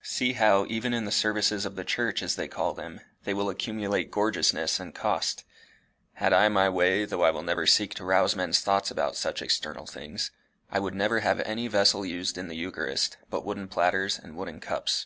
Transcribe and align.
See 0.00 0.32
how, 0.32 0.64
even 0.70 0.94
in 0.94 1.04
the 1.04 1.12
services 1.12 1.66
of 1.66 1.76
the 1.76 1.84
church, 1.84 2.22
as 2.22 2.36
they 2.36 2.48
call 2.48 2.72
them, 2.72 3.02
they 3.24 3.34
will 3.34 3.50
accumulate 3.50 4.10
gorgeousness 4.10 4.80
and 4.80 4.94
cost. 4.94 5.44
Had 6.14 6.32
I 6.32 6.48
my 6.48 6.70
way, 6.70 7.04
though 7.04 7.20
I 7.22 7.30
will 7.30 7.42
never 7.42 7.66
seek 7.66 7.92
to 7.96 8.04
rouse 8.06 8.34
men's 8.34 8.60
thoughts 8.60 8.90
about 8.90 9.14
such 9.14 9.42
external 9.42 9.84
things, 9.84 10.30
I 10.70 10.80
would 10.80 10.94
never 10.94 11.20
have 11.20 11.40
any 11.40 11.68
vessel 11.68 12.06
used 12.06 12.38
in 12.38 12.48
the 12.48 12.56
eucharist 12.56 13.18
but 13.28 13.44
wooden 13.44 13.68
platters 13.68 14.18
and 14.18 14.38
wooden 14.38 14.58
cups." 14.58 15.04